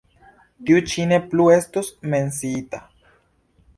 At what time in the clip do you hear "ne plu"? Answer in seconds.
1.11-1.47